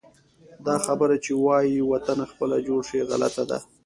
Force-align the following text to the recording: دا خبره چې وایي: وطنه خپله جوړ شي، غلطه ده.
دا 0.65 0.75
خبره 0.85 1.15
چې 1.25 1.31
وایي: 1.45 1.77
وطنه 1.91 2.25
خپله 2.31 2.57
جوړ 2.67 2.81
شي، 2.89 2.99
غلطه 3.09 3.43
ده. 3.49 3.57